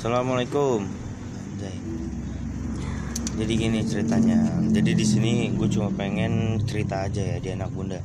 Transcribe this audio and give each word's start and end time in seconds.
Assalamualaikum. 0.00 0.88
Jadi 3.36 3.52
gini 3.52 3.84
ceritanya. 3.84 4.48
Jadi 4.72 4.96
di 4.96 5.04
sini 5.04 5.52
gue 5.52 5.68
cuma 5.68 5.92
pengen 5.92 6.56
cerita 6.64 7.04
aja 7.04 7.20
ya 7.20 7.36
di 7.36 7.52
anak 7.52 7.68
bunda. 7.68 8.00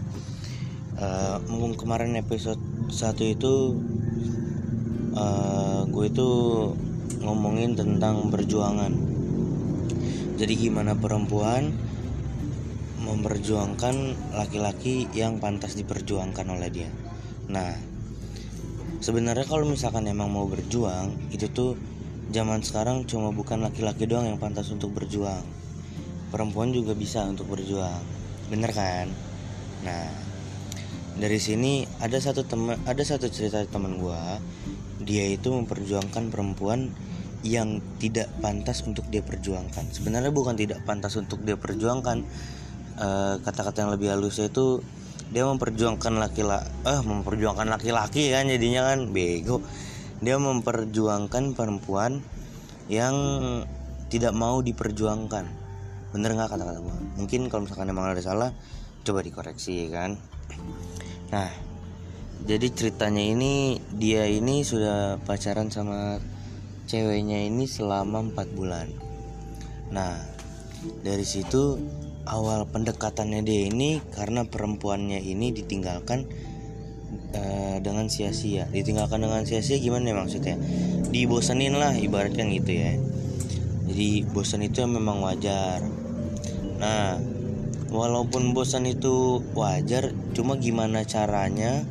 Uh, 0.99 1.39
mumpung 1.47 1.79
kemarin 1.79 2.19
episode 2.19 2.59
satu 2.91 3.23
itu 3.23 3.79
uh, 5.15 5.87
gue 5.87 6.11
itu 6.11 6.29
ngomongin 7.23 7.79
tentang 7.79 8.27
perjuangan. 8.27 8.91
Jadi 10.35 10.67
gimana 10.67 10.99
perempuan 10.99 11.71
memperjuangkan 13.07 13.95
laki-laki 14.35 15.07
yang 15.15 15.39
pantas 15.39 15.79
diperjuangkan 15.79 16.59
oleh 16.59 16.67
dia. 16.67 16.91
Nah, 17.47 17.94
sebenarnya 18.99 19.47
kalau 19.47 19.67
misalkan 19.67 20.07
emang 20.07 20.31
mau 20.31 20.47
berjuang 20.47 21.15
itu 21.31 21.47
tuh 21.51 21.79
zaman 22.31 22.61
sekarang 22.65 23.05
cuma 23.05 23.29
bukan 23.29 23.61
laki-laki 23.63 24.09
doang 24.09 24.27
yang 24.27 24.39
pantas 24.41 24.71
untuk 24.71 24.91
berjuang. 24.95 25.43
Perempuan 26.33 26.75
juga 26.75 26.97
bisa 26.97 27.23
untuk 27.23 27.47
berjuang. 27.47 28.01
Bener 28.51 28.71
kan? 28.75 29.07
Nah 29.85 30.09
dari 31.15 31.39
sini 31.39 31.87
ada 32.03 32.19
satu 32.19 32.43
teman 32.43 32.75
ada 32.83 33.03
satu 33.05 33.31
cerita 33.31 33.63
teman 33.67 34.01
gua. 34.01 34.39
Dia 35.05 35.31
itu 35.31 35.53
memperjuangkan 35.53 36.33
perempuan 36.33 36.91
yang 37.45 37.77
tidak 38.01 38.27
pantas 38.41 38.81
untuk 38.83 39.05
dia 39.13 39.21
perjuangkan. 39.21 39.93
Sebenarnya 39.93 40.33
bukan 40.33 40.57
tidak 40.57 40.81
pantas 40.83 41.13
untuk 41.15 41.45
dia 41.45 41.53
perjuangkan. 41.53 42.25
Eh, 42.95 43.35
kata-kata 43.43 43.85
yang 43.85 43.91
lebih 43.93 44.07
halus 44.07 44.39
itu 44.39 44.81
dia 45.33 45.43
memperjuangkan 45.49 46.21
laki-laki 46.21 46.69
eh 46.85 47.01
memperjuangkan 47.01 47.67
laki-laki 47.69 48.29
kan 48.29 48.45
jadinya 48.45 48.93
kan 48.93 49.09
bego. 49.09 49.61
Dia 50.21 50.39
memperjuangkan 50.39 51.57
perempuan 51.57 52.21
yang 52.87 53.15
tidak 54.07 54.33
mau 54.37 54.61
diperjuangkan. 54.61 55.45
Bener 56.13 56.29
nggak 56.37 56.49
kata-kata 56.55 56.79
gua 56.79 56.95
mungkin 57.19 57.49
kalau 57.51 57.67
misalkan 57.67 57.89
emang 57.91 58.13
ada 58.13 58.23
salah 58.23 58.49
coba 59.03 59.19
dikoreksi 59.25 59.89
kan? 59.91 60.15
Nah 61.33 61.49
jadi 62.45 62.67
ceritanya 62.69 63.23
ini 63.25 63.81
dia 63.89 64.29
ini 64.29 64.61
sudah 64.61 65.17
pacaran 65.25 65.73
sama 65.73 66.21
ceweknya 66.85 67.49
ini 67.49 67.65
selama 67.65 68.31
empat 68.31 68.47
bulan. 68.53 68.87
Nah 69.89 70.15
dari 71.01 71.25
situ 71.25 71.81
awal 72.25 72.65
pendekatannya 72.65 73.45
dia 73.45 73.69
ini 73.69 74.01
karena 74.13 74.45
perempuannya 74.45 75.21
ini 75.21 75.53
ditinggalkan 75.53 76.25
uh, 77.33 77.77
dengan 77.81 78.09
sia-sia. 78.09 78.65
Ditinggalkan 78.69 79.21
dengan 79.21 79.45
sia-sia 79.45 79.77
gimana 79.77 80.11
ya 80.11 80.15
maksudnya? 80.17 80.57
Dibosanin 81.13 81.77
lah 81.77 81.93
ibaratkan 81.93 82.49
gitu 82.51 82.71
ya. 82.73 82.93
Jadi 83.85 84.25
bosan 84.33 84.65
itu 84.65 84.81
memang 84.83 85.21
wajar. 85.21 85.85
Nah 86.81 87.21
walaupun 87.93 88.51
bosan 88.57 88.89
itu 88.89 89.45
wajar 89.53 90.11
cuma 90.33 90.57
gimana 90.57 91.05
caranya 91.05 91.85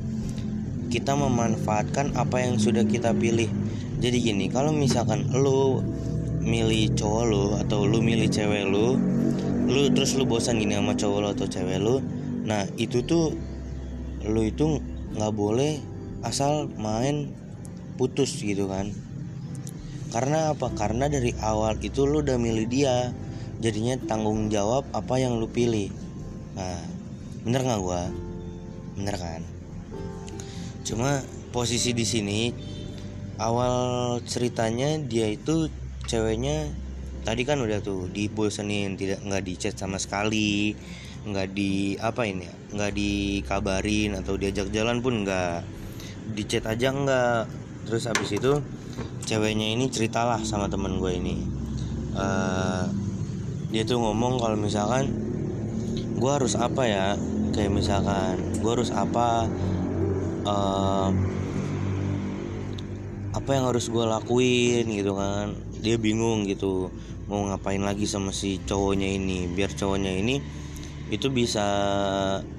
kita 0.91 1.14
memanfaatkan 1.14 2.19
apa 2.19 2.42
yang 2.42 2.58
sudah 2.58 2.82
kita 2.84 3.14
pilih. 3.14 3.48
Jadi 4.02 4.16
gini 4.20 4.50
kalau 4.50 4.74
misalkan 4.74 5.30
lu 5.32 5.80
milih 6.44 6.92
cowok 6.92 7.24
lu 7.24 7.44
atau 7.56 7.88
lu 7.88 8.04
milih 8.04 8.28
cewek 8.28 8.69
lu 8.69 9.00
lu 9.64 9.88
terus 9.92 10.16
lu 10.16 10.28
bosan 10.28 10.60
gini 10.60 10.76
sama 10.76 10.92
cowok 10.92 11.18
lu 11.20 11.28
atau 11.32 11.46
cewek 11.48 11.80
lu 11.80 12.04
nah 12.44 12.68
itu 12.76 13.00
tuh 13.04 13.32
lu 14.24 14.44
itu 14.44 14.80
nggak 15.14 15.32
boleh 15.32 15.80
asal 16.25 16.66
main 16.80 17.30
putus 17.94 18.41
gitu 18.41 18.66
kan. 18.66 18.91
Karena 20.10 20.54
apa? 20.54 20.70
Karena 20.74 21.10
dari 21.10 21.34
awal 21.42 21.78
itu 21.82 22.06
lu 22.06 22.22
udah 22.22 22.38
milih 22.38 22.66
dia 22.66 23.10
jadinya 23.62 23.98
tanggung 23.98 24.50
jawab 24.50 24.86
apa 24.91 25.19
yang 25.19 25.38
lu 25.38 25.47
pilih. 25.47 25.91
Nah 26.58 26.80
bener 27.47 27.62
nggak 27.62 27.80
gua? 27.82 28.10
Bener 28.98 29.16
kan? 29.19 29.42
Cuma 30.82 31.22
posisi 31.54 31.94
di 31.94 32.06
sini 32.06 32.41
awal 33.38 34.19
ceritanya 34.26 34.98
dia 35.03 35.30
itu 35.30 35.70
ceweknya 36.06 36.70
tadi 37.24 37.42
kan 37.48 37.58
udah 37.58 37.80
tuh 37.80 38.06
dibosenin 38.12 39.00
tidak 39.00 39.24
nggak 39.24 39.42
dicat 39.42 39.74
sama 39.74 39.96
sekali 39.96 40.76
nggak 41.24 41.56
di 41.56 41.96
apa 41.96 42.28
ini 42.28 42.44
ya 42.44 42.54
nggak 42.76 42.92
dikabarin 42.92 44.12
atau 44.20 44.36
diajak 44.36 44.68
jalan 44.68 45.00
pun 45.00 45.24
nggak 45.24 45.64
dicat 46.32 46.64
aja 46.64 46.88
nggak. 46.88 47.44
Terus 47.84 48.08
abis 48.08 48.30
itu 48.32 48.52
ceweknya 49.28 49.76
ini 49.76 49.92
ceritalah 49.92 50.40
sama 50.40 50.72
temen 50.72 50.96
gue 50.96 51.12
ini. 51.12 51.36
Uh, 52.16 52.88
dia 53.68 53.84
tuh 53.84 54.00
ngomong 54.00 54.41
kalau 54.41 54.56
misalkan 54.56 55.12
gue 56.16 56.30
harus 56.32 56.56
apa 56.56 56.82
ya? 56.88 57.06
Kayak 57.52 57.72
misalkan 57.76 58.41
gue 58.64 58.70
harus 58.72 58.88
apa? 58.88 59.44
Uh, 60.48 61.12
apa 63.34 63.50
yang 63.59 63.67
harus 63.67 63.91
gue 63.91 64.05
lakuin 64.06 64.87
gitu 64.87 65.19
kan. 65.19 65.59
Dia 65.83 65.99
bingung 65.99 66.47
gitu 66.47 66.95
mau 67.27 67.43
ngapain 67.50 67.83
lagi 67.83 68.06
sama 68.06 68.31
si 68.31 68.62
cowoknya 68.62 69.11
ini. 69.19 69.50
Biar 69.50 69.75
cowoknya 69.75 70.15
ini 70.15 70.39
itu 71.11 71.28
bisa 71.28 71.67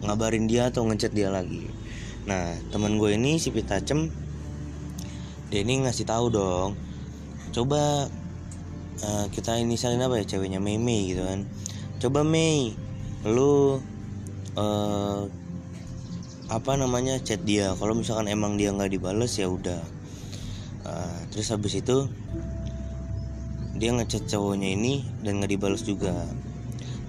ngabarin 0.04 0.46
dia 0.46 0.70
atau 0.70 0.84
ngechat 0.86 1.16
dia 1.16 1.32
lagi. 1.32 1.66
Nah 2.28 2.60
teman 2.70 3.00
gue 3.00 3.16
ini 3.16 3.40
si 3.40 3.50
Pitacem 3.56 4.12
dia 5.50 5.64
ini 5.64 5.86
ngasih 5.86 6.10
tahu 6.10 6.34
dong 6.34 6.74
coba 7.54 8.12
uh, 9.00 9.26
kita 9.32 9.56
ini 9.56 9.80
salin 9.80 10.04
apa 10.04 10.20
ya 10.20 10.26
ceweknya? 10.28 10.60
Mei 10.60 11.16
gitu 11.16 11.24
kan. 11.24 11.48
Coba 12.04 12.28
Mei 12.28 12.76
lu 13.24 13.80
uh, 14.60 15.22
apa 16.52 16.72
namanya 16.78 17.18
chat 17.24 17.42
dia. 17.48 17.72
Kalau 17.80 17.96
misalkan 17.96 18.28
emang 18.28 18.60
dia 18.60 18.76
nggak 18.76 18.92
dibales 18.92 19.32
ya 19.40 19.48
udah 19.48 19.80
uh, 20.86 21.20
terus 21.34 21.50
habis 21.52 21.76
itu 21.76 22.08
dia 23.76 23.92
ngechat 23.92 24.32
cowoknya 24.32 24.72
ini 24.72 25.04
dan 25.20 25.44
nggak 25.44 25.52
dibalas 25.52 25.84
juga. 25.84 26.16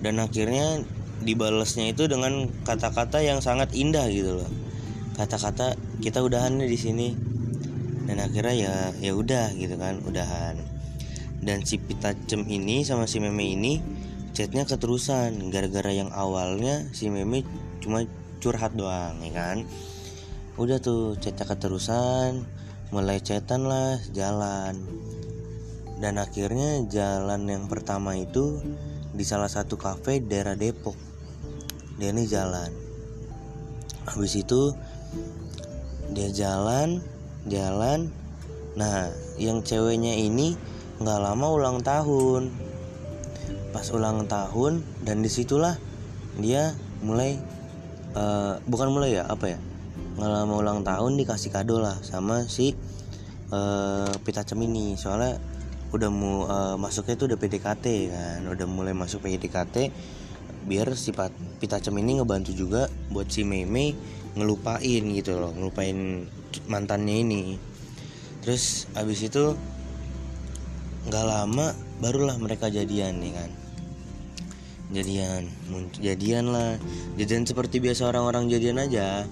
Dan 0.03 0.19
akhirnya 0.19 0.83
dibalasnya 1.23 1.95
itu 1.95 2.11
dengan 2.11 2.51
kata-kata 2.67 3.23
yang 3.23 3.39
sangat 3.39 3.73
indah 3.73 4.11
gitu 4.11 4.43
loh. 4.43 4.51
Kata-kata 5.15 5.79
kita 6.03 6.21
udahan 6.21 6.59
di 6.59 6.79
sini. 6.79 7.15
Dan 8.07 8.23
akhirnya 8.23 8.55
ya 8.55 8.75
ya 8.99 9.13
udah 9.15 9.55
gitu 9.55 9.79
kan 9.79 10.03
udahan. 10.03 10.59
Dan 11.39 11.63
si 11.63 11.79
Pitacem 11.79 12.47
ini 12.51 12.83
sama 12.83 13.07
si 13.07 13.23
Meme 13.23 13.47
ini 13.47 13.79
chatnya 14.35 14.67
keterusan. 14.67 15.55
Gara-gara 15.55 15.95
yang 15.95 16.11
awalnya 16.11 16.91
si 16.91 17.07
Meme 17.09 17.47
cuma 17.79 18.03
curhat 18.43 18.75
doang 18.75 19.23
ya 19.23 19.33
kan? 19.33 19.63
Udah 20.59 20.83
tuh 20.83 21.15
chatnya 21.23 21.47
keterusan 21.47 22.56
mulai 22.95 23.19
chatan 23.19 23.67
lah 23.67 23.99
jalan. 24.15 24.79
Dan 25.97 26.21
akhirnya 26.21 26.85
jalan 26.87 27.49
yang 27.49 27.65
pertama 27.67 28.15
itu 28.15 28.61
di 29.17 29.25
salah 29.25 29.49
satu 29.49 29.81
kafe 29.81 30.21
daerah 30.21 30.53
Depok. 30.53 30.95
Dia 31.97 32.13
ini 32.13 32.29
jalan. 32.29 32.69
Habis 34.07 34.39
itu 34.39 34.77
dia 36.13 36.29
jalan 36.31 37.01
jalan. 37.49 38.13
Nah 38.77 39.09
yang 39.41 39.65
ceweknya 39.65 40.15
ini 40.15 40.55
nggak 41.01 41.21
lama 41.23 41.47
ulang 41.49 41.79
tahun. 41.81 42.53
Pas 43.73 43.89
ulang 43.93 44.29
tahun 44.29 44.85
dan 45.05 45.25
di 45.25 45.31
situlah 45.33 45.81
dia 46.37 46.77
mulai 47.01 47.41
uh, 48.17 48.61
bukan 48.69 48.89
mulai 48.93 49.21
ya 49.21 49.25
apa 49.29 49.57
ya 49.57 49.59
lama 50.25 50.55
ulang 50.57 50.81
tahun 50.81 51.21
dikasih 51.21 51.53
kado 51.53 51.77
lah 51.77 52.01
sama 52.01 52.49
si 52.49 52.73
uh, 53.53 54.09
Pitacem 54.25 54.57
ini 54.65 54.97
soalnya 54.97 55.37
udah 55.93 56.11
mau 56.11 56.49
uh, 56.49 56.77
masuknya 56.81 57.15
itu 57.21 57.25
udah 57.29 57.39
PDKT 57.39 57.87
kan. 58.11 58.41
Udah 58.49 58.67
mulai 58.67 58.97
masuk 58.97 59.29
PDKT 59.29 59.93
biar 60.67 60.89
si 60.99 61.15
Pitacem 61.63 61.95
ini 62.01 62.19
ngebantu 62.19 62.51
juga 62.51 62.91
buat 63.13 63.31
si 63.31 63.47
Meme 63.47 63.95
ngelupain 64.35 65.05
gitu 65.15 65.39
loh 65.39 65.53
ngelupain 65.53 66.27
mantannya 66.67 67.17
ini. 67.23 67.43
Terus 68.41 68.91
abis 68.97 69.29
itu 69.29 69.55
nggak 71.07 71.27
lama 71.29 71.71
barulah 72.03 72.35
mereka 72.41 72.73
jadian 72.73 73.21
nih 73.21 73.33
kan. 73.37 73.51
Jadian 74.97 75.51
jadian 75.99 76.45
lah. 76.51 76.81
Jadian 77.21 77.47
seperti 77.47 77.79
biasa 77.79 78.11
orang-orang 78.11 78.51
jadian 78.51 78.83
aja 78.83 79.27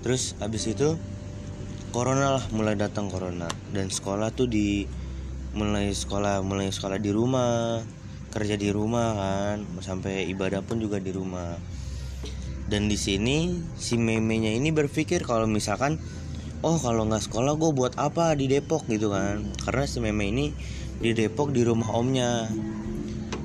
terus 0.00 0.36
abis 0.40 0.72
itu 0.72 0.96
corona 1.90 2.38
lah 2.38 2.44
mulai 2.54 2.78
datang 2.78 3.10
corona. 3.10 3.50
Dan 3.74 3.90
sekolah 3.90 4.30
tuh 4.34 4.46
di 4.46 4.86
mulai 5.50 5.90
sekolah 5.90 6.40
mulai 6.46 6.70
sekolah 6.70 7.02
di 7.02 7.10
rumah 7.10 7.82
kerja 8.30 8.54
di 8.54 8.70
rumah 8.70 9.08
kan. 9.18 9.56
Sampai 9.82 10.30
ibadah 10.30 10.62
pun 10.62 10.78
juga 10.78 11.02
di 11.02 11.10
rumah. 11.10 11.58
Dan 12.70 12.86
di 12.86 12.94
sini 12.94 13.58
si 13.74 13.98
memenya 13.98 14.54
ini 14.54 14.70
berpikir 14.70 15.26
kalau 15.26 15.50
misalkan 15.50 15.98
oh 16.62 16.78
kalau 16.78 17.02
nggak 17.10 17.26
sekolah 17.26 17.58
gue 17.58 17.70
buat 17.74 17.98
apa 17.98 18.38
di 18.38 18.46
Depok? 18.46 18.86
gitu 18.86 19.10
kan. 19.10 19.42
Karena 19.66 19.84
si 19.90 19.98
meme 19.98 20.30
ini 20.30 20.54
di 21.02 21.10
Depok 21.10 21.50
di 21.50 21.66
rumah 21.66 21.90
omnya. 21.90 22.46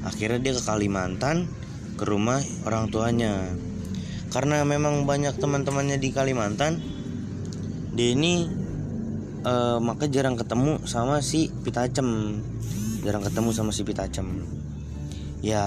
Akhirnya 0.06 0.38
dia 0.38 0.54
ke 0.54 0.62
Kalimantan 0.62 1.50
ke 1.98 2.06
rumah 2.06 2.38
orang 2.69 2.94
tuanya 2.94 3.50
karena 4.35 4.67
memang 4.67 5.07
banyak 5.07 5.39
teman-temannya 5.39 5.95
di 5.95 6.11
Kalimantan 6.11 6.83
dia 7.95 8.11
ini 8.11 8.43
uh, 9.47 9.79
maka 9.79 10.11
jarang 10.11 10.35
ketemu 10.35 10.83
sama 10.83 11.23
si 11.23 11.47
Pitacem. 11.47 12.43
Jarang 13.07 13.23
ketemu 13.23 13.49
sama 13.55 13.71
si 13.71 13.87
Pitacem. 13.87 14.43
Ya 15.39 15.63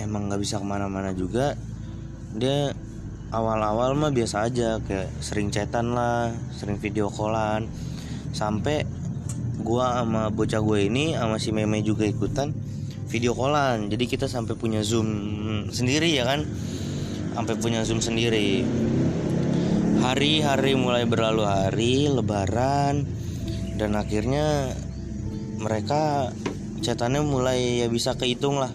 emang 0.00 0.32
nggak 0.32 0.40
bisa 0.40 0.56
ke 0.56 0.64
mana-mana 0.64 1.12
juga. 1.12 1.52
Dia 2.32 2.72
awal-awal 3.28 3.92
mah 4.00 4.08
biasa 4.08 4.48
aja 4.48 4.80
kayak 4.80 5.12
sering 5.20 5.52
chatan 5.52 5.92
lah 5.92 6.32
sering 6.56 6.80
video 6.80 7.12
callan. 7.12 7.68
Sampai 8.32 8.88
gua 9.60 10.00
sama 10.00 10.32
bocah 10.32 10.64
gue 10.64 10.88
ini 10.88 11.12
sama 11.12 11.36
si 11.36 11.52
meme 11.52 11.84
juga 11.84 12.08
ikutan 12.08 12.56
video 13.12 13.36
callan. 13.36 13.92
Jadi 13.92 14.08
kita 14.08 14.24
sampai 14.24 14.56
punya 14.56 14.80
zoom 14.80 15.68
sendiri 15.68 16.08
ya 16.16 16.24
kan 16.24 16.48
sampai 17.32 17.54
punya 17.58 17.84
zoom 17.84 18.00
sendiri. 18.04 18.64
Hari-hari 20.02 20.74
mulai 20.74 21.06
berlalu 21.06 21.46
hari 21.46 22.10
lebaran 22.10 23.06
dan 23.78 23.94
akhirnya 23.94 24.74
mereka 25.62 26.34
chatannya 26.82 27.22
mulai 27.22 27.84
ya 27.84 27.88
bisa 27.88 28.18
kehitung 28.18 28.58
lah. 28.58 28.72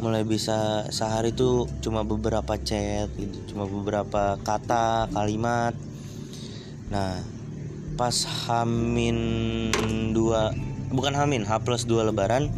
Mulai 0.00 0.24
bisa 0.24 0.88
sehari 0.88 1.36
tuh 1.36 1.68
cuma 1.84 2.02
beberapa 2.02 2.56
chat 2.56 3.12
gitu 3.20 3.54
cuma 3.54 3.68
beberapa 3.68 4.40
kata 4.40 5.12
kalimat. 5.12 5.76
Nah 6.88 7.20
pas 8.00 8.16
hamin 8.48 9.18
dua 10.16 10.56
bukan 10.88 11.12
hamin 11.12 11.44
h 11.44 11.52
plus 11.60 11.84
dua 11.84 12.08
lebaran 12.08 12.48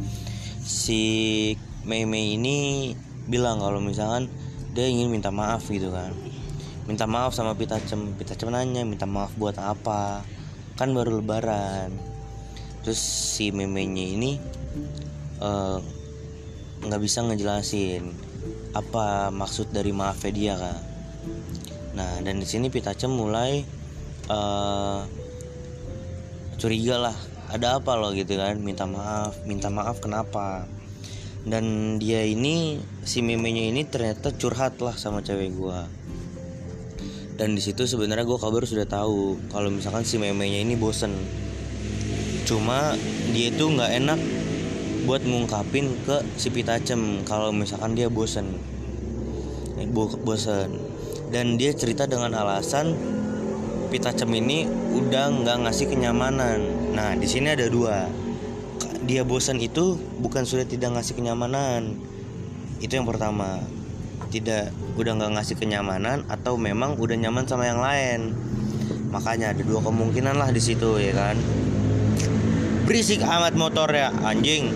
si 0.62 1.02
Mei 1.82 2.06
Mei 2.06 2.38
ini 2.38 2.94
bilang 3.26 3.58
kalau 3.58 3.82
misalkan 3.82 4.30
dia 4.72 4.88
ingin 4.88 5.12
minta 5.12 5.28
maaf 5.28 5.68
gitu 5.68 5.92
kan. 5.92 6.12
Minta 6.88 7.06
maaf 7.06 7.36
sama 7.36 7.54
Pita 7.54 7.78
Cem 7.84 8.16
Pita 8.18 8.34
Cem 8.34 8.50
nanya 8.50 8.82
minta 8.82 9.06
maaf 9.06 9.32
buat 9.36 9.56
apa? 9.60 10.24
Kan 10.74 10.96
baru 10.96 11.20
lebaran. 11.20 11.92
Terus 12.82 12.98
si 12.98 13.54
memenya 13.54 14.02
ini 14.02 14.40
uh, 15.38 15.78
nggak 16.82 17.00
bisa 17.00 17.22
ngejelasin 17.22 18.10
apa 18.74 19.30
maksud 19.30 19.70
dari 19.70 19.92
maafnya 19.94 20.32
dia 20.32 20.54
kak. 20.58 20.80
Nah 21.94 22.18
dan 22.24 22.40
di 22.40 22.46
sini 22.48 22.72
Pitacem 22.72 23.12
mulai 23.12 23.62
uh, 24.32 25.04
curiga 26.56 26.98
lah 26.98 27.16
ada 27.52 27.76
apa 27.76 27.92
loh 28.00 28.16
gitu 28.16 28.38
kan 28.40 28.56
minta 28.56 28.88
maaf 28.88 29.36
minta 29.44 29.68
maaf 29.68 30.00
kenapa 30.00 30.64
dan 31.42 31.98
dia 31.98 32.22
ini 32.22 32.78
si 33.02 33.18
memenya 33.18 33.66
ini 33.66 33.82
ternyata 33.82 34.30
curhat 34.30 34.78
lah 34.78 34.94
sama 34.94 35.26
cewek 35.26 35.58
gua. 35.58 35.90
Dan 37.34 37.58
di 37.58 37.62
situ 37.64 37.88
sebenarnya 37.88 38.22
gue 38.22 38.38
kabar 38.38 38.62
sudah 38.62 38.86
tahu 38.86 39.34
kalau 39.50 39.72
misalkan 39.72 40.06
si 40.06 40.20
memenya 40.20 40.62
ini 40.62 40.78
bosen. 40.78 41.10
Cuma 42.46 42.94
dia 43.34 43.50
itu 43.50 43.66
nggak 43.66 43.92
enak 43.98 44.20
buat 45.02 45.26
ngungkapin 45.26 45.90
ke 46.06 46.22
si 46.38 46.54
Pitacem 46.54 47.26
kalau 47.26 47.50
misalkan 47.50 47.98
dia 47.98 48.06
bosen. 48.06 48.46
Eh, 49.80 49.88
bosen. 50.22 50.70
Dan 51.32 51.58
dia 51.58 51.74
cerita 51.74 52.06
dengan 52.06 52.30
alasan 52.36 52.94
Pitacem 53.90 54.30
ini 54.38 54.68
udah 54.94 55.32
nggak 55.42 55.66
ngasih 55.66 55.90
kenyamanan. 55.90 56.62
Nah 56.94 57.16
di 57.18 57.26
sini 57.26 57.52
ada 57.52 57.66
dua 57.66 58.06
dia 59.02 59.26
bosan 59.26 59.58
itu 59.58 59.98
bukan 60.22 60.46
sudah 60.46 60.62
tidak 60.62 60.94
ngasih 60.94 61.18
kenyamanan. 61.18 61.98
Itu 62.78 62.98
yang 62.98 63.06
pertama. 63.06 63.58
Tidak 64.32 64.96
udah 64.96 65.12
nggak 65.18 65.32
ngasih 65.36 65.56
kenyamanan 65.60 66.24
atau 66.30 66.56
memang 66.56 66.96
udah 66.96 67.16
nyaman 67.18 67.44
sama 67.44 67.68
yang 67.68 67.82
lain. 67.82 68.32
Makanya 69.12 69.52
ada 69.52 69.60
dua 69.60 69.84
kemungkinan 69.84 70.40
lah 70.40 70.48
di 70.48 70.62
situ 70.62 70.96
ya 70.96 71.12
kan? 71.12 71.36
Berisik 72.88 73.20
amat 73.20 73.52
motor 73.58 73.92
ya 73.92 74.08
anjing. 74.24 74.72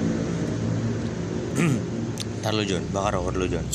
Ntar 2.44 2.52
lu 2.52 2.62
John, 2.68 2.84
bakar 2.92 3.16
rokok 3.16 3.32
dulu 3.32 3.46
John. 3.48 3.66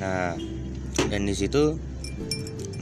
Nah, 0.00 0.36
dan 1.08 1.22
di 1.24 1.34
situ 1.36 1.76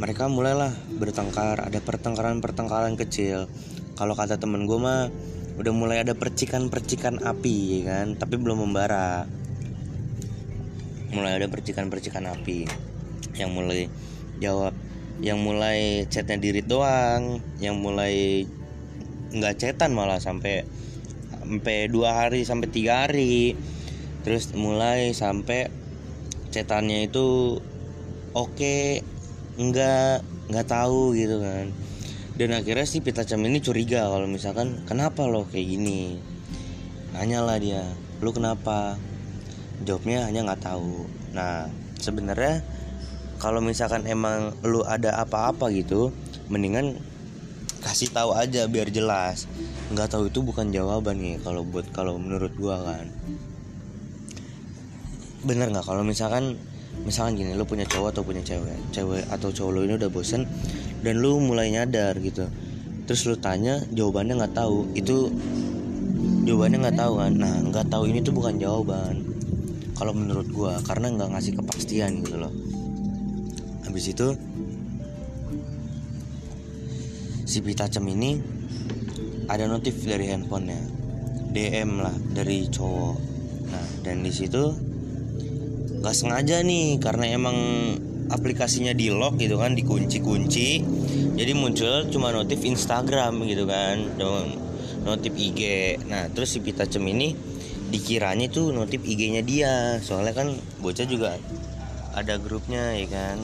mereka 0.03 0.27
mulailah 0.27 0.75
bertengkar, 0.99 1.63
ada 1.63 1.79
pertengkaran-pertengkaran 1.79 2.99
kecil. 2.99 3.47
Kalau 3.95 4.19
kata 4.19 4.35
temen 4.35 4.67
gue 4.67 4.75
mah 4.75 5.07
udah 5.63 5.71
mulai 5.71 6.03
ada 6.03 6.19
percikan-percikan 6.19 7.23
api, 7.23 7.57
ya 7.79 7.83
kan? 7.87 8.19
Tapi 8.19 8.35
belum 8.35 8.67
membara. 8.67 9.31
Mulai 11.15 11.39
ada 11.39 11.47
percikan-percikan 11.47 12.27
api 12.35 12.67
yang 13.39 13.55
mulai 13.55 13.87
jawab 14.43 14.75
yang 15.23 15.39
mulai 15.39 16.09
chatnya 16.11 16.41
diri 16.41 16.67
doang 16.67 17.39
yang 17.63 17.79
mulai 17.79 18.43
nggak 19.31 19.55
chatan 19.55 19.95
malah 19.95 20.19
sampai 20.19 20.67
sampai 21.31 21.87
dua 21.87 22.27
hari 22.27 22.43
sampai 22.43 22.69
tiga 22.73 23.07
hari 23.07 23.55
terus 24.27 24.51
mulai 24.57 25.15
sampai 25.15 25.71
chatannya 26.51 27.07
itu 27.07 27.61
oke 28.35 28.57
okay, 28.57 29.05
nggak 29.57 30.25
nggak 30.49 30.67
tahu 30.69 31.17
gitu 31.17 31.41
kan. 31.41 31.69
Dan 32.33 32.57
akhirnya 32.57 32.89
si 32.89 33.05
Pita 33.05 33.29
Cam 33.29 33.45
ini 33.45 33.61
curiga 33.61 34.09
kalau 34.09 34.25
misalkan 34.25 34.85
kenapa 34.89 35.29
lo 35.29 35.45
kayak 35.49 35.69
gini? 35.69 36.17
Nanya 37.13 37.45
lah 37.45 37.61
dia 37.61 37.85
lu 38.23 38.31
kenapa? 38.31 38.97
Jawabnya 39.83 40.31
hanya 40.31 40.47
nggak 40.47 40.63
tahu. 40.63 41.05
Nah 41.37 41.69
sebenarnya 42.01 42.63
kalau 43.43 43.59
misalkan 43.59 44.07
emang 44.07 44.55
lu 44.63 44.87
ada 44.87 45.19
apa-apa 45.19 45.75
gitu 45.75 46.15
mendingan 46.47 47.03
kasih 47.83 48.15
tahu 48.15 48.33
aja 48.33 48.71
biar 48.71 48.89
jelas. 48.95 49.51
Nggak 49.91 50.15
tahu 50.15 50.31
itu 50.31 50.41
bukan 50.41 50.71
jawaban 50.71 51.19
nih 51.19 51.37
kalau 51.43 51.67
buat 51.67 51.91
kalau 51.91 52.17
menurut 52.17 52.55
gua 52.55 52.81
kan. 52.81 53.11
Bener 55.43 55.69
nggak? 55.75 55.85
Kalau 55.85 56.07
misalkan 56.07 56.57
misalkan 57.03 57.41
gini 57.41 57.57
lu 57.59 57.67
punya 57.67 57.83
cowok 57.89 58.15
atau 58.15 58.23
punya 58.23 58.45
cewek 58.47 58.79
cewek 58.95 59.27
atau 59.27 59.51
cowok 59.51 59.71
lu 59.75 59.81
ini 59.89 59.99
udah 59.99 60.11
bosen 60.13 60.47
dan 61.03 61.19
lu 61.19 61.43
mulai 61.43 61.75
nyadar 61.75 62.15
gitu. 62.23 62.47
Terus 63.03 63.27
lu 63.27 63.35
tanya 63.37 63.83
jawabannya 63.91 64.39
nggak 64.39 64.55
tahu. 64.55 64.87
Itu 64.95 65.35
jawabannya 66.47 66.79
nggak 66.87 66.99
tahu 66.99 67.13
kan? 67.19 67.33
Nah 67.35 67.55
nggak 67.67 67.87
tahu 67.91 68.05
ini 68.07 68.23
tuh 68.23 68.33
bukan 68.33 68.57
jawaban. 68.63 69.27
Kalau 69.99 70.15
menurut 70.15 70.47
gua 70.55 70.79
karena 70.87 71.11
nggak 71.11 71.31
ngasih 71.35 71.53
kepastian 71.59 72.23
gitu 72.23 72.39
loh. 72.39 72.55
Habis 73.83 74.15
itu 74.15 74.39
si 77.43 77.59
Pitacem 77.61 78.07
ini 78.07 78.39
ada 79.51 79.67
notif 79.67 79.99
dari 80.07 80.31
handphonenya. 80.31 81.03
DM 81.53 82.01
lah 82.01 82.15
dari 82.33 82.71
cowok. 82.71 83.17
Nah 83.69 83.87
dan 84.07 84.23
di 84.23 84.33
situ 84.33 84.92
nggak 86.03 86.19
sengaja 86.19 86.67
nih 86.67 86.99
karena 86.99 87.39
emang 87.39 87.57
aplikasinya 88.27 88.91
di 88.91 89.15
lock 89.15 89.39
gitu 89.39 89.55
kan 89.63 89.79
dikunci-kunci. 89.79 90.83
Jadi 91.39 91.53
muncul 91.55 92.11
cuma 92.11 92.35
notif 92.35 92.67
Instagram 92.67 93.47
gitu 93.47 93.65
kan 93.71 94.19
notif 95.03 95.35
IG 95.35 95.99
nah 96.07 96.31
terus 96.31 96.55
si 96.55 96.63
Pitacem 96.63 97.03
ini 97.11 97.35
dikiranya 97.95 98.51
tuh 98.51 98.75
notif 98.75 99.07
IG-nya 99.07 99.47
dia. 99.47 100.03
Soalnya 100.03 100.35
kan 100.35 100.49
bocah 100.83 101.07
juga 101.07 101.39
ada 102.19 102.35
grupnya 102.43 102.99
ya 102.99 103.07
kan? 103.07 103.37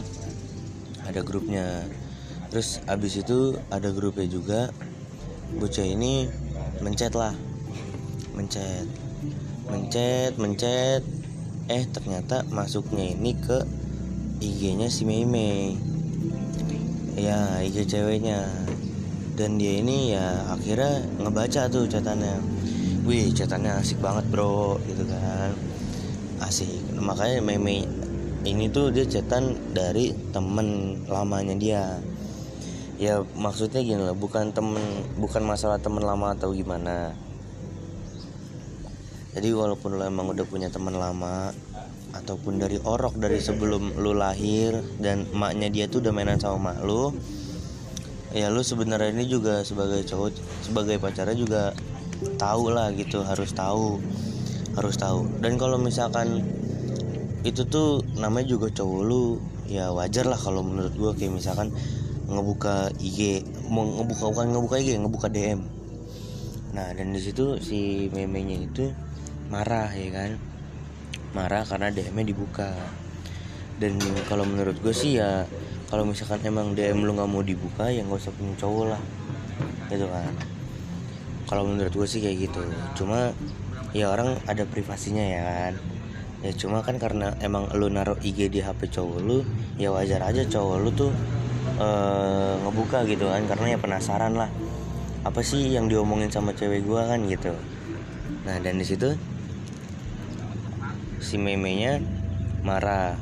Ada 1.07 1.23
grupnya. 1.23 1.87
Terus 2.51 2.83
abis 2.91 3.23
itu 3.23 3.55
ada 3.71 3.95
grupnya 3.95 4.27
juga 4.27 4.75
bocah 5.55 5.87
ini 5.87 6.27
mencet 6.83 7.15
lah. 7.15 7.39
Mencet. 8.35 8.89
Mencet 9.69 10.33
mencet 10.41 11.07
eh 11.69 11.85
ternyata 11.93 12.49
masuknya 12.49 13.13
ini 13.13 13.37
ke 13.37 13.61
IG-nya 14.41 14.89
si 14.89 15.05
Mei 15.05 15.77
ya 17.13 17.61
IG 17.61 17.85
ceweknya. 17.85 18.49
Dan 19.37 19.55
dia 19.61 19.79
ini 19.79 20.17
ya 20.17 20.49
akhirnya 20.51 21.05
ngebaca 21.21 21.69
tuh 21.69 21.85
catatannya. 21.85 22.41
Wih 23.05 23.31
catatannya 23.37 23.85
asik 23.85 24.01
banget 24.01 24.25
bro 24.33 24.81
gitu 24.89 25.05
kan. 25.07 25.53
Asik. 26.41 26.73
Makanya 26.97 27.45
Mei 27.45 27.85
ini 28.49 28.65
tuh 28.73 28.89
dia 28.89 29.05
cetan 29.05 29.53
dari 29.77 30.17
temen 30.33 31.03
lamanya 31.05 31.55
dia. 31.55 31.85
Ya 32.97 33.23
maksudnya 33.37 33.85
gini 33.85 34.03
loh 34.03 34.17
bukan 34.17 34.51
temen 34.57 34.83
bukan 35.21 35.45
masalah 35.45 35.79
temen 35.79 36.03
lama 36.03 36.35
atau 36.35 36.51
gimana 36.51 37.15
jadi 39.37 39.53
walaupun 39.53 40.01
lo 40.01 40.05
emang 40.07 40.33
udah 40.33 40.47
punya 40.49 40.73
teman 40.73 40.97
lama 40.97 41.53
ataupun 42.17 42.57
dari 42.57 42.81
orok 42.81 43.21
dari 43.21 43.37
sebelum 43.37 44.01
lu 44.01 44.17
lahir 44.17 44.81
dan 44.97 45.29
emaknya 45.33 45.69
dia 45.69 45.85
tuh 45.91 46.01
udah 46.01 46.13
mainan 46.13 46.41
sama 46.41 46.73
mak 46.73 46.81
lu 46.85 47.13
ya 48.33 48.49
lu 48.49 48.61
sebenarnya 48.61 49.13
ini 49.13 49.29
juga 49.29 49.65
sebagai 49.65 50.05
cowok 50.05 50.33
sebagai 50.65 50.97
pacarnya 51.01 51.37
juga 51.37 51.63
tahu 52.41 52.73
lah 52.73 52.93
gitu 52.97 53.23
harus 53.23 53.53
tahu 53.55 54.01
harus 54.79 54.95
tahu. 54.95 55.27
Dan 55.43 55.59
kalau 55.59 55.75
misalkan 55.75 56.47
itu 57.43 57.67
tuh 57.67 58.03
namanya 58.19 58.55
juga 58.55 58.71
cowok 58.71 59.01
lu 59.03 59.43
ya 59.67 59.91
wajar 59.91 60.27
lah 60.27 60.39
kalau 60.39 60.63
menurut 60.63 60.95
gua 60.95 61.11
kayak 61.15 61.35
misalkan 61.35 61.75
ngebuka 62.29 62.93
IG 63.01 63.45
mau 63.73 63.85
ngebuka 63.85 64.25
bukan 64.29 64.47
ngebuka 64.53 64.77
IG 64.81 64.89
ngebuka 65.01 65.29
DM 65.33 65.61
nah 66.79 66.95
dan 66.95 67.11
di 67.11 67.19
situ 67.19 67.59
si 67.59 68.07
memenya 68.15 68.55
itu 68.55 68.95
marah 69.51 69.91
ya 69.91 70.15
kan? 70.15 70.31
Marah 71.35 71.67
karena 71.67 71.91
DM-nya 71.91 72.31
dibuka. 72.31 72.71
Dan 73.83 73.99
kalau 74.31 74.47
menurut 74.47 74.79
gue 74.79 74.95
sih 74.95 75.19
ya 75.19 75.43
kalau 75.91 76.07
misalkan 76.07 76.39
emang 76.47 76.79
DM 76.79 77.03
lu 77.03 77.19
nggak 77.19 77.27
mau 77.27 77.43
dibuka 77.43 77.91
ya 77.91 78.07
nggak 78.07 78.23
usah 78.23 78.31
punya 78.31 78.55
cowok 78.55 78.85
lah. 78.95 79.03
Gitu 79.91 80.07
kan? 80.07 80.33
Kalau 81.51 81.67
menurut 81.67 81.91
gue 81.91 82.07
sih 82.07 82.23
kayak 82.23 82.47
gitu. 82.47 82.63
Cuma 82.95 83.35
ya 83.91 84.15
orang 84.15 84.39
ada 84.47 84.63
privasinya 84.63 85.25
ya 85.27 85.43
kan? 85.43 85.75
Ya 86.47 86.55
cuma 86.55 86.87
kan 86.87 87.03
karena 87.03 87.35
emang 87.43 87.67
lu 87.75 87.91
naruh 87.91 88.15
IG 88.23 88.55
di 88.55 88.63
HP 88.63 88.95
cowok 88.95 89.19
lu 89.19 89.43
ya 89.75 89.91
wajar 89.91 90.23
aja 90.23 90.47
cowok 90.47 90.77
lu 90.79 90.91
tuh 90.95 91.11
uh, 91.83 92.55
ngebuka 92.63 93.03
gitu 93.11 93.27
kan? 93.27 93.43
Karena 93.51 93.75
ya 93.75 93.79
penasaran 93.83 94.39
lah 94.39 94.47
apa 95.27 95.41
sih 95.43 95.75
yang 95.75 95.91
diomongin 95.91 96.31
sama 96.31 96.55
cewek 96.55 96.87
gua 96.87 97.11
kan 97.11 97.25
gitu. 97.27 97.55
Nah 98.47 98.57
dan 98.63 98.79
di 98.79 98.87
situ 98.87 99.19
si 101.19 101.37
memenya 101.37 101.99
marah. 102.63 103.19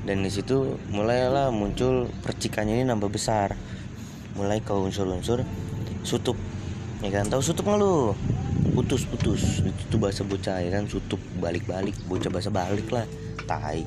Dan 0.00 0.24
di 0.24 0.32
situ 0.32 0.80
mulailah 0.88 1.52
muncul 1.52 2.08
percikannya 2.24 2.80
ini 2.80 2.84
nambah 2.88 3.12
besar. 3.12 3.52
Mulai 4.32 4.64
ke 4.64 4.72
unsur-unsur 4.72 5.44
sutup. 6.00 6.40
Ya 7.04 7.12
kan? 7.12 7.28
Tahu 7.28 7.44
sutup 7.44 7.68
nggak 7.68 7.80
lu? 7.84 8.16
Putus 8.72 9.04
putus 9.04 9.60
itu 9.60 9.82
tuh 9.92 10.00
bahasa 10.00 10.24
bocah 10.24 10.56
ya 10.64 10.72
kan? 10.72 10.88
Sutup 10.88 11.20
balik 11.36 11.68
balik 11.68 11.92
bocah 12.08 12.32
bahasa 12.32 12.48
balik 12.48 12.88
lah. 12.88 13.04
Tai. 13.44 13.84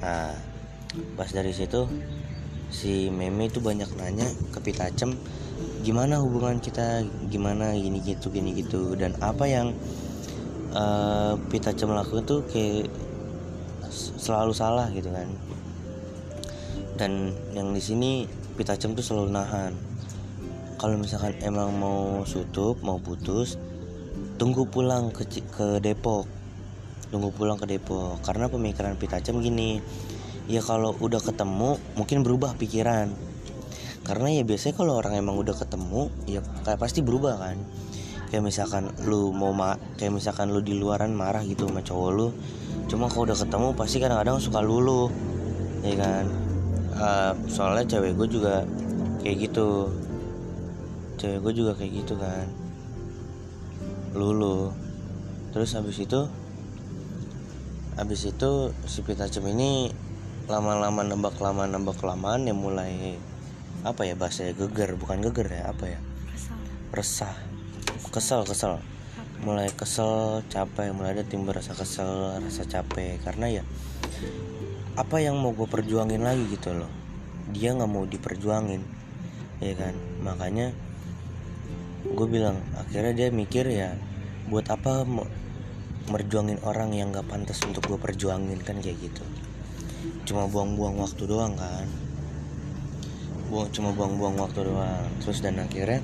Nah 0.00 0.32
pas 1.20 1.28
dari 1.28 1.52
situ 1.52 1.84
si 2.72 3.12
meme 3.12 3.52
itu 3.52 3.60
banyak 3.60 3.92
nanya 4.00 4.26
ke 4.56 4.58
Pitacem 4.64 5.12
gimana 5.86 6.18
hubungan 6.18 6.58
kita 6.58 7.06
gimana 7.30 7.76
gini 7.78 8.02
gitu 8.02 8.28
gini 8.34 8.52
gitu 8.58 8.98
dan 8.98 9.14
apa 9.22 9.46
yang 9.46 9.70
uh, 10.74 11.38
Pitacem 11.48 11.88
lakukan 11.88 12.26
tuh 12.26 12.40
kayak 12.50 12.90
selalu 14.20 14.52
salah 14.52 14.90
gitu 14.92 15.08
kan. 15.08 15.28
Dan 16.96 17.32
yang 17.52 17.72
di 17.76 17.80
sini 17.80 18.26
Pitacem 18.56 18.96
tuh 18.96 19.04
selalu 19.04 19.36
nahan. 19.36 19.72
Kalau 20.76 20.96
misalkan 21.00 21.36
emang 21.40 21.72
mau 21.72 22.24
sutup 22.28 22.80
mau 22.84 23.00
putus 23.00 23.56
tunggu 24.36 24.68
pulang 24.68 25.12
ke 25.12 25.24
ke 25.28 25.80
Depok. 25.80 26.28
Tunggu 27.08 27.32
pulang 27.32 27.56
ke 27.56 27.68
Depok. 27.68 28.20
Karena 28.24 28.48
pemikiran 28.48 28.96
Pitacem 28.96 29.40
gini 29.40 29.80
ya 30.46 30.62
kalau 30.62 30.94
udah 31.02 31.18
ketemu 31.18 31.74
mungkin 31.98 32.22
berubah 32.22 32.54
pikiran 32.54 33.10
karena 34.06 34.30
ya 34.30 34.46
biasanya 34.46 34.78
kalau 34.78 35.02
orang 35.02 35.18
emang 35.18 35.34
udah 35.34 35.58
ketemu 35.58 36.14
ya 36.30 36.38
kayak 36.62 36.78
pasti 36.78 37.02
berubah 37.02 37.42
kan. 37.42 37.58
Kayak 38.30 38.46
misalkan 38.46 38.94
lu 39.02 39.34
mau 39.34 39.50
ma 39.50 39.74
kayak 39.98 40.14
misalkan 40.14 40.54
lu 40.54 40.62
di 40.62 40.78
luaran 40.78 41.10
marah 41.10 41.42
gitu 41.42 41.66
sama 41.66 41.82
cowok 41.82 42.10
lu 42.14 42.30
cuma 42.86 43.10
kalau 43.10 43.26
udah 43.26 43.34
ketemu 43.34 43.68
pasti 43.74 43.96
kadang-kadang 43.98 44.38
suka 44.38 44.62
lulu 44.62 45.10
ya 45.82 45.98
kan? 45.98 46.24
Uh, 46.96 47.32
soalnya 47.50 47.82
cewek 47.82 48.14
gue 48.14 48.28
juga 48.30 48.62
kayak 49.26 49.50
gitu. 49.50 49.90
Cewek 51.18 51.42
gue 51.42 51.52
juga 51.66 51.72
kayak 51.74 51.92
gitu 52.06 52.14
kan. 52.14 52.46
Lulu 54.14 54.70
terus 55.50 55.74
habis 55.74 55.98
itu 55.98 56.30
habis 57.98 58.22
itu 58.22 58.50
si 58.86 59.02
Pitacem 59.02 59.42
ini 59.50 59.90
lama-lama 60.46 61.02
nembak 61.02 61.42
lama 61.42 61.66
nembak 61.66 61.98
kelamaan 61.98 62.46
ya 62.46 62.54
mulai 62.54 63.18
apa 63.86 64.02
ya 64.02 64.18
bahasa 64.18 64.50
geger 64.50 64.98
bukan 64.98 65.22
geger 65.22 65.46
ya 65.46 65.70
apa 65.70 65.94
ya? 65.94 66.00
Resah. 66.90 67.32
Kesel 68.10 68.42
kesel 68.42 68.82
mulai 69.36 69.68
kesel 69.68 70.40
capek 70.48 70.96
mulai 70.96 71.12
ada 71.12 71.22
timbul 71.22 71.54
rasa 71.54 71.72
kesel 71.78 72.42
rasa 72.42 72.66
capek. 72.66 73.22
Karena 73.22 73.60
ya 73.60 73.62
apa 74.98 75.22
yang 75.22 75.38
mau 75.38 75.54
gue 75.54 75.70
perjuangin 75.70 76.26
lagi 76.26 76.44
gitu 76.50 76.74
loh. 76.74 76.90
Dia 77.54 77.78
nggak 77.78 77.90
mau 77.90 78.02
diperjuangin 78.02 78.82
ya 79.62 79.74
kan? 79.78 79.94
Makanya 80.26 80.74
gue 82.06 82.26
bilang 82.26 82.58
akhirnya 82.74 83.12
dia 83.14 83.28
mikir 83.30 83.70
ya 83.70 83.94
buat 84.50 84.66
apa 84.70 85.06
merjuangin 86.06 86.62
orang 86.62 86.94
yang 86.94 87.10
gak 87.10 87.26
pantas 87.26 87.58
untuk 87.66 87.82
gue 87.90 87.98
perjuangin 87.98 88.62
kan 88.62 88.78
kayak 88.78 89.10
gitu. 89.10 89.26
Cuma 90.22 90.46
buang-buang 90.46 91.02
waktu 91.02 91.26
doang 91.26 91.58
kan 91.58 92.05
buang 93.48 93.68
cuma 93.70 93.90
buang-buang 93.94 94.36
waktu 94.38 94.66
doang. 94.66 95.06
Terus 95.22 95.38
dan 95.42 95.62
akhirnya 95.62 96.00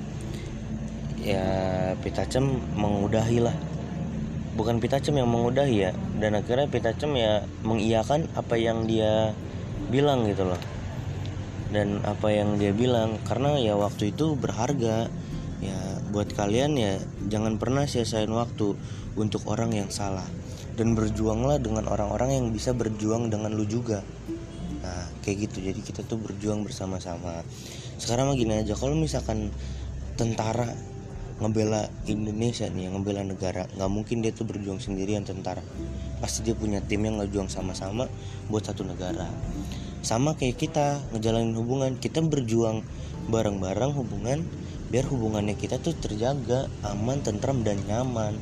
ya 1.23 1.45
Pitacem 1.99 2.59
mengudahi 2.75 3.39
lah. 3.43 3.55
Bukan 4.53 4.77
Pitacem 4.77 5.17
yang 5.17 5.29
mengudahi 5.31 5.75
ya 5.89 5.91
dan 6.19 6.37
akhirnya 6.37 6.69
Pitacem 6.69 7.15
ya 7.17 7.43
mengiyakan 7.65 8.29
apa 8.37 8.55
yang 8.59 8.85
dia 8.85 9.33
bilang 9.89 10.27
gitu 10.29 10.45
loh. 10.45 10.61
Dan 11.73 12.05
apa 12.05 12.29
yang 12.29 12.61
dia 12.61 12.69
bilang 12.69 13.17
karena 13.25 13.57
ya 13.57 13.73
waktu 13.73 14.13
itu 14.13 14.37
berharga. 14.37 15.09
Ya 15.63 15.79
buat 16.11 16.27
kalian 16.35 16.75
ya 16.75 16.99
jangan 17.31 17.55
pernah 17.55 17.87
sia-siain 17.87 18.29
waktu 18.29 18.75
untuk 19.15 19.47
orang 19.49 19.71
yang 19.73 19.89
salah. 19.89 20.25
Dan 20.73 20.97
berjuanglah 20.97 21.61
dengan 21.61 21.85
orang-orang 21.85 22.33
yang 22.33 22.45
bisa 22.49 22.73
berjuang 22.73 23.29
dengan 23.29 23.53
lu 23.53 23.65
juga. 23.65 24.01
Nah 24.81 25.12
kayak 25.23 25.49
gitu. 25.49 25.63
Jadi 25.63 25.79
kita 25.79 26.03
tuh 26.03 26.19
berjuang 26.19 26.67
bersama-sama. 26.67 27.41
Sekarang 27.95 28.29
mah 28.29 28.35
gini 28.35 28.59
aja 28.59 28.75
kalau 28.75 28.93
misalkan 28.99 29.49
tentara 30.19 30.69
ngebela 31.41 31.89
Indonesia 32.05 32.69
nih 32.69 32.93
ngebela 32.93 33.25
negara 33.25 33.65
nggak 33.73 33.89
mungkin 33.89 34.21
dia 34.21 34.29
tuh 34.35 34.45
berjuang 34.45 34.77
sendirian 34.77 35.25
tentara. 35.25 35.63
Pasti 36.21 36.45
dia 36.45 36.53
punya 36.53 36.83
tim 36.83 37.03
yang 37.07 37.17
ngejuang 37.23 37.49
sama-sama 37.49 38.05
buat 38.51 38.63
satu 38.67 38.85
negara. 38.85 39.27
Sama 40.03 40.35
kayak 40.35 40.59
kita 40.59 40.99
ngejalanin 41.15 41.55
hubungan. 41.55 41.95
Kita 41.95 42.19
berjuang 42.19 42.83
bareng-bareng 43.31 43.95
hubungan 43.95 44.43
biar 44.91 45.09
hubungannya 45.09 45.57
kita 45.57 45.81
tuh 45.81 45.97
terjaga 45.97 46.69
aman 46.85 47.23
tentram 47.23 47.65
dan 47.65 47.81
nyaman. 47.87 48.35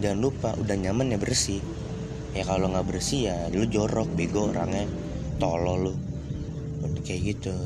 Jangan 0.00 0.18
lupa 0.22 0.48
udah 0.56 0.76
nyaman 0.78 1.12
ya 1.12 1.18
bersih. 1.20 1.60
Ya 2.32 2.46
kalau 2.46 2.70
nggak 2.70 2.86
bersih 2.86 3.20
ya 3.26 3.36
lu 3.50 3.66
jorok 3.66 4.08
bego 4.14 4.48
orangnya. 4.48 4.86
Tolol 5.36 5.78
lu 5.88 6.09
kayak 7.10 7.34
gitu. 7.34 7.56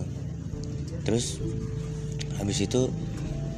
Terus 1.05 1.37
habis 2.41 2.65
itu 2.65 2.89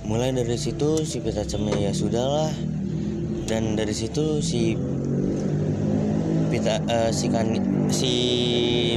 mulai 0.02 0.34
dari 0.34 0.58
situ 0.58 1.06
si 1.06 1.22
Pitacemnya 1.22 1.78
ya 1.78 1.92
sudahlah. 1.94 2.50
Dan 3.46 3.78
dari 3.78 3.94
situ 3.94 4.42
si 4.42 4.74
pita 6.50 6.82
uh, 6.90 7.14
si 7.14 7.30
kan 7.30 7.54
si 7.94 8.12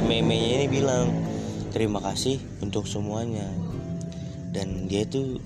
memenya 0.02 0.58
ini 0.58 0.66
bilang 0.66 1.14
terima 1.70 2.02
kasih 2.02 2.42
untuk 2.58 2.90
semuanya. 2.90 3.46
Dan 4.50 4.90
dia 4.90 5.06
itu 5.06 5.38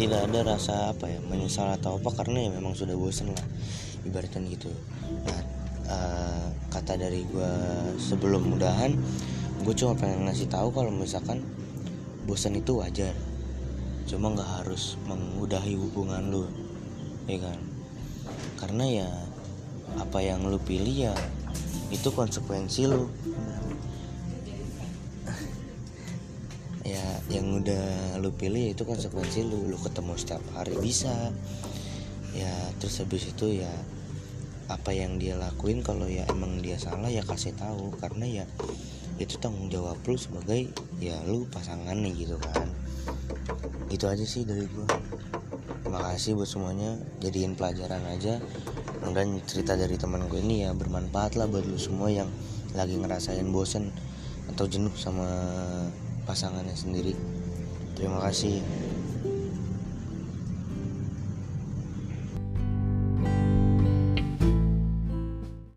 tidak 0.00 0.32
ada 0.32 0.56
rasa 0.56 0.96
apa 0.96 1.12
ya 1.12 1.20
menyesal 1.20 1.76
atau 1.76 2.00
apa 2.00 2.08
karena 2.16 2.48
ya 2.48 2.50
memang 2.56 2.72
sudah 2.72 2.96
bosan 2.96 3.36
lah 3.36 3.44
ibaratnya 4.08 4.48
gitu. 4.56 4.72
Nah 5.28 5.40
uh, 5.92 6.48
kata 6.72 6.96
dari 6.96 7.28
gue 7.28 7.52
sebelum 8.00 8.56
mudahan 8.56 8.96
gue 9.60 9.74
cuma 9.76 9.92
pengen 9.92 10.24
ngasih 10.24 10.48
tahu 10.48 10.72
kalau 10.72 10.88
misalkan 10.88 11.44
bosan 12.24 12.56
itu 12.56 12.80
wajar. 12.80 13.12
Cuma 14.08 14.32
nggak 14.32 14.64
harus 14.64 14.96
mengudahi 15.04 15.76
hubungan 15.76 16.32
lu 16.32 16.44
ya 17.28 17.38
kan? 17.38 17.58
Karena 18.56 18.84
ya 18.88 19.08
apa 19.98 20.22
yang 20.24 20.46
lu 20.46 20.56
pilih 20.62 21.12
ya 21.12 21.14
itu 21.92 22.08
konsekuensi 22.10 22.88
lu. 22.88 23.04
Ya 26.80 27.06
yang 27.30 27.60
udah 27.60 28.18
lu 28.18 28.34
pilih 28.34 28.72
itu 28.72 28.82
konsekuensi 28.82 29.46
lu. 29.46 29.68
Lu 29.68 29.78
ketemu 29.78 30.16
setiap 30.16 30.42
hari 30.56 30.74
bisa. 30.80 31.30
Ya 32.34 32.50
terus 32.80 32.98
habis 32.98 33.30
itu 33.30 33.62
ya 33.62 33.70
apa 34.66 34.90
yang 34.94 35.18
dia 35.20 35.36
lakuin 35.36 35.82
kalau 35.84 36.08
ya 36.08 36.26
emang 36.32 36.58
dia 36.58 36.80
salah 36.80 37.12
ya 37.12 37.22
kasih 37.22 37.54
tahu. 37.54 37.94
Karena 38.00 38.42
ya 38.42 38.44
itu 39.20 39.36
tanggung 39.36 39.68
jawab 39.68 40.00
lu 40.08 40.16
sebagai 40.16 40.72
ya 40.96 41.20
lu 41.28 41.44
pasangan 41.52 41.92
nih 41.92 42.24
gitu 42.24 42.40
kan. 42.40 42.72
Itu 43.92 44.08
aja 44.08 44.24
sih 44.24 44.48
dari 44.48 44.64
gue 44.64 44.86
terima 45.84 46.00
kasih 46.08 46.40
buat 46.40 46.48
semuanya. 46.48 46.96
Jadiin 47.20 47.52
pelajaran 47.52 48.00
aja. 48.08 48.40
Mudah 49.04 49.24
cerita 49.44 49.76
dari 49.76 50.00
teman 50.00 50.24
gue 50.32 50.40
ini 50.40 50.64
ya 50.64 50.72
bermanfaat 50.72 51.36
lah 51.36 51.44
buat 51.44 51.68
lu 51.68 51.76
semua 51.76 52.08
yang 52.08 52.32
lagi 52.72 52.96
ngerasain 52.96 53.44
bosen 53.52 53.92
atau 54.48 54.64
jenuh 54.64 54.92
sama 54.96 55.28
pasangannya 56.24 56.72
sendiri. 56.72 57.12
Terima 57.92 58.24
kasih 58.24 58.64